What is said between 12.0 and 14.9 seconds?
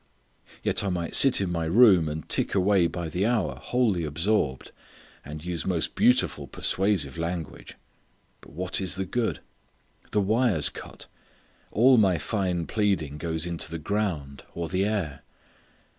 fine pleading goes into the ground, or the